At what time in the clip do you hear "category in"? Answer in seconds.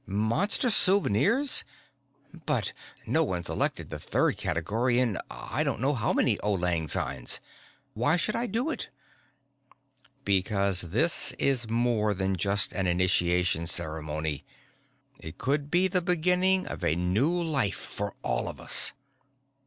4.35-5.19